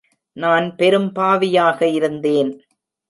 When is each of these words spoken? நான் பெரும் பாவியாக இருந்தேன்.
நான் 0.37 0.75
பெரும் 0.75 1.09
பாவியாக 1.15 1.81
இருந்தேன். 1.91 2.51